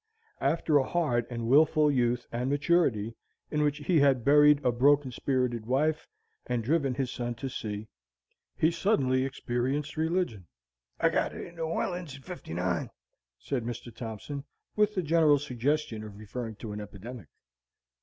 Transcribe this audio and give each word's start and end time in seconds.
After 0.39 0.79
a 0.79 0.83
hard 0.83 1.27
and 1.29 1.47
wilful 1.47 1.91
youth 1.91 2.25
and 2.31 2.49
maturity, 2.49 3.13
in 3.51 3.61
which 3.61 3.77
he 3.85 3.99
had 3.99 4.25
buried 4.25 4.59
a 4.65 4.71
broken 4.71 5.11
spirited 5.11 5.67
wife, 5.67 6.07
and 6.47 6.63
driven 6.63 6.95
his 6.95 7.11
son 7.11 7.35
to 7.35 7.47
sea, 7.49 7.87
he 8.57 8.71
suddenly 8.71 9.23
experienced 9.23 9.97
religion. 9.97 10.47
"I 10.99 11.09
got 11.09 11.35
it 11.35 11.45
in 11.45 11.55
New 11.57 11.65
Orleans 11.65 12.15
in 12.15 12.23
'59," 12.23 12.89
said 13.37 13.63
Mr. 13.63 13.95
Thompson, 13.95 14.43
with 14.75 14.95
the 14.95 15.03
general 15.03 15.37
suggestion 15.37 16.03
of 16.03 16.17
referring 16.17 16.55
to 16.55 16.71
an 16.71 16.81
epidemic. 16.81 17.27